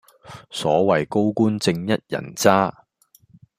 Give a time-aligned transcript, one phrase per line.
[0.49, 2.87] 所謂高官正一人渣